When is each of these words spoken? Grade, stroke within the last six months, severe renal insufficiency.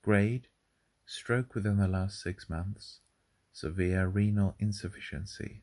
Grade, 0.00 0.48
stroke 1.04 1.54
within 1.54 1.76
the 1.76 1.86
last 1.86 2.18
six 2.22 2.48
months, 2.48 3.00
severe 3.52 4.06
renal 4.06 4.56
insufficiency. 4.58 5.60